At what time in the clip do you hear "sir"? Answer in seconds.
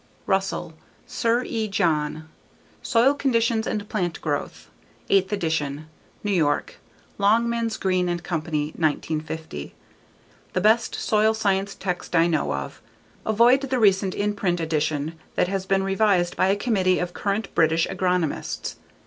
1.05-1.43